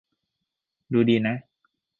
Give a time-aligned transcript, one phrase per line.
[0.93, 1.35] ดูดีนะ